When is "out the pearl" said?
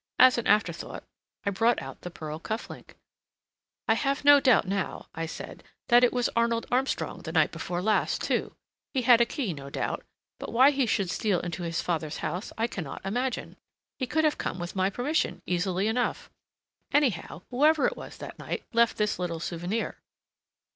1.79-2.39